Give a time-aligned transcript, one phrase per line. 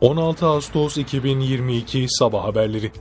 [0.00, 2.92] 16 Ağustos 2022 Sabah Haberleri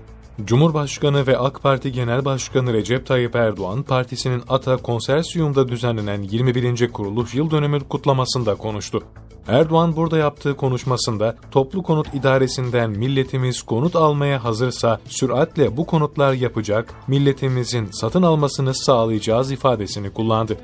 [0.46, 6.92] Cumhurbaşkanı ve AK Parti Genel Başkanı Recep Tayyip Erdoğan, partisinin ATA Konsersiyum'da düzenlenen 21.
[6.92, 9.04] kuruluş yıl dönümü kutlamasında konuştu.
[9.48, 16.94] Erdoğan burada yaptığı konuşmasında toplu konut idaresinden milletimiz konut almaya hazırsa süratle bu konutlar yapacak,
[17.08, 20.58] milletimizin satın almasını sağlayacağız ifadesini kullandı.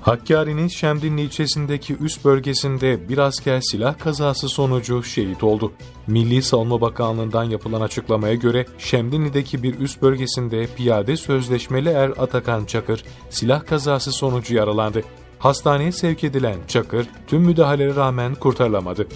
[0.00, 5.72] Hakkari'nin Şemdinli ilçesindeki üst bölgesinde bir asker silah kazası sonucu şehit oldu.
[6.06, 13.04] Milli Savunma Bakanlığı'ndan yapılan açıklamaya göre Şemdinli'deki bir üst bölgesinde piyade sözleşmeli er Atakan Çakır
[13.30, 15.02] silah kazası sonucu yaralandı.
[15.38, 19.06] Hastaneye sevk edilen Çakır tüm müdahalelere rağmen kurtarılamadı.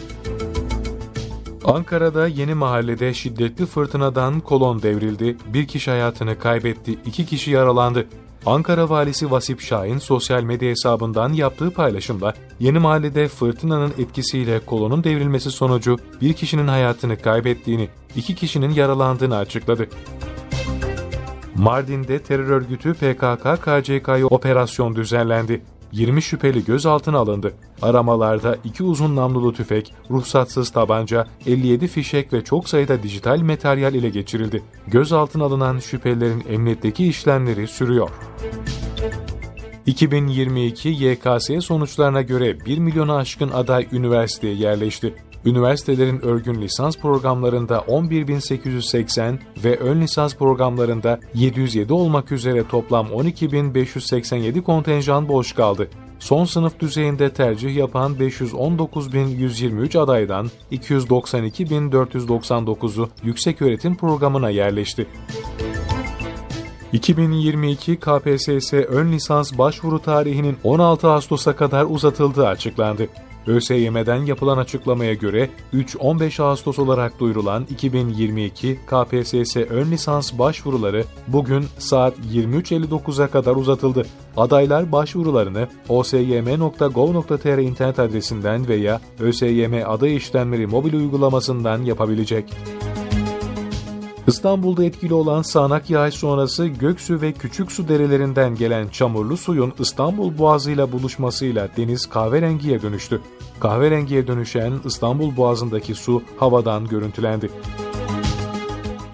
[1.64, 8.06] Ankara'da yeni mahallede şiddetli fırtınadan kolon devrildi, bir kişi hayatını kaybetti, iki kişi yaralandı.
[8.46, 15.50] Ankara valisi Vasip Şahin sosyal medya hesabından yaptığı paylaşımda yeni mahallede fırtınanın etkisiyle kolonun devrilmesi
[15.50, 19.88] sonucu bir kişinin hayatını kaybettiğini, iki kişinin yaralandığını açıkladı.
[21.54, 25.62] Mardin'de terör örgütü PKK-KCK'ya operasyon düzenlendi.
[25.94, 27.54] 20 şüpheli gözaltına alındı.
[27.82, 34.08] Aramalarda iki uzun namlulu tüfek, ruhsatsız tabanca, 57 fişek ve çok sayıda dijital materyal ile
[34.10, 34.62] geçirildi.
[34.86, 38.10] Gözaltına alınan şüphelilerin emniyetteki işlemleri sürüyor.
[39.86, 45.14] 2022 YKS sonuçlarına göre 1 milyona aşkın aday üniversiteye yerleşti.
[45.44, 55.28] Üniversitelerin örgün lisans programlarında 11.880 ve ön lisans programlarında 707 olmak üzere toplam 12.587 kontenjan
[55.28, 55.88] boş kaldı.
[56.18, 65.06] Son sınıf düzeyinde tercih yapan 519.123 adaydan 292.499'u yükseköğretim programına yerleşti.
[66.92, 73.08] 2022 KPSS ön lisans başvuru tarihinin 16 Ağustos'a kadar uzatıldığı açıklandı.
[73.46, 82.14] ÖSYM'den yapılan açıklamaya göre 3-15 Ağustos olarak duyurulan 2022 KPSS ön lisans başvuruları bugün saat
[82.32, 84.06] 23.59'a kadar uzatıldı.
[84.36, 92.44] Adaylar başvurularını osym.gov.tr internet adresinden veya ÖSYM aday işlemleri mobil uygulamasından yapabilecek.
[94.26, 100.92] İstanbul'da etkili olan sağanak yağış sonrası Göksu ve Küçüksu derelerinden gelen çamurlu suyun İstanbul Boğazı'yla
[100.92, 103.20] buluşmasıyla deniz kahverengiye dönüştü.
[103.60, 107.50] Kahverengiye dönüşen İstanbul Boğazı'ndaki su havadan görüntülendi.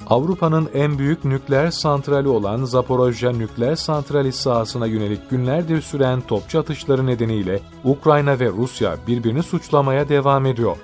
[0.06, 7.06] Avrupa'nın en büyük nükleer santrali olan Zaporojye nükleer santrali sahasına yönelik günlerdir süren topçu atışları
[7.06, 10.76] nedeniyle Ukrayna ve Rusya birbirini suçlamaya devam ediyor.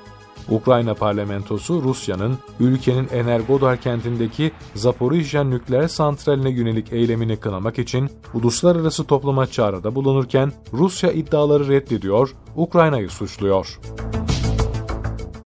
[0.50, 9.46] Ukrayna parlamentosu Rusya'nın ülkenin Energodar kentindeki Zaporijya nükleer santraline yönelik eylemini kınamak için uluslararası topluma
[9.46, 13.78] çağrıda bulunurken Rusya iddiaları reddediyor, Ukrayna'yı suçluyor.